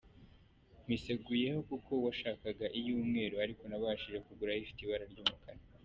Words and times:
Nkwiseguyeho 0.81 1.59
kuko 1.69 1.91
washakaga 2.05 2.65
iy’umweru 2.79 3.35
ariko 3.45 3.63
nabashije 3.65 4.17
kugura 4.25 4.57
ifite 4.61 4.79
ibara 4.83 5.05
ry’umukara. 5.13 5.61